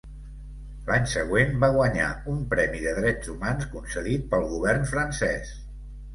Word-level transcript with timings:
L'any 0.85 1.03
següent 1.11 1.53
va 1.63 1.69
guanyar 1.75 2.07
un 2.31 2.39
premi 2.55 2.81
de 2.87 2.95
drets 3.01 3.31
humans 3.35 3.69
concedit 3.75 4.27
pel 4.35 4.49
govern 4.57 4.91
francès. 4.97 5.55